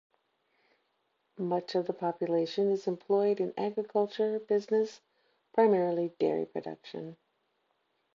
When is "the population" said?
1.85-2.71